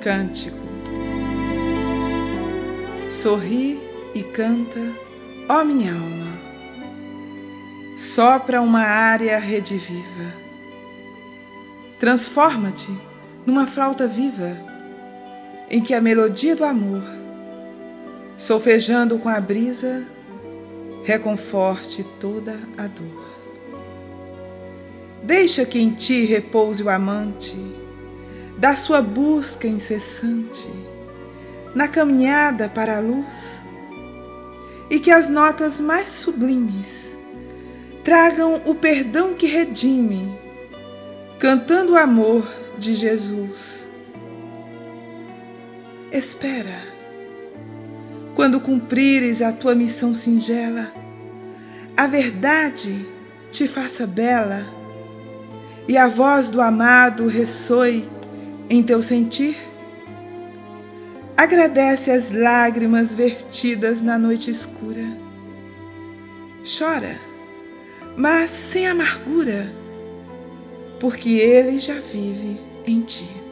[0.00, 0.56] Cântico.
[3.10, 3.80] Sorri
[4.14, 4.80] e canta,
[5.48, 6.36] ó minha alma.
[7.96, 10.32] Sopra uma área rediviva.
[11.98, 12.90] Transforma-te
[13.46, 14.56] numa flauta viva,
[15.70, 17.02] em que a melodia do amor,
[18.36, 20.04] solfejando com a brisa,
[21.04, 23.26] reconforte toda a dor.
[25.22, 27.56] Deixa que em ti repouse o amante
[28.56, 30.66] da sua busca incessante
[31.74, 33.62] na caminhada para a luz
[34.88, 37.14] e que as notas mais sublimes
[38.02, 40.38] tragam o perdão que redime,
[41.38, 42.48] cantando o amor
[42.78, 43.86] de Jesus.
[46.10, 46.80] Espera,
[48.34, 50.92] quando cumprires a tua missão singela,
[51.96, 53.06] a verdade
[53.50, 54.64] te faça bela
[55.88, 58.08] e a voz do amado ressoe
[58.68, 59.56] em teu sentir?
[61.36, 65.04] Agradece as lágrimas vertidas na noite escura.
[66.64, 67.20] Chora,
[68.16, 69.72] mas sem amargura,
[70.98, 73.45] porque Ele já vive em ti.